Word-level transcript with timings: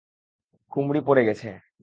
কুমরি 0.71 1.01
পড়ে 1.07 1.23
গেছে! 1.27 1.49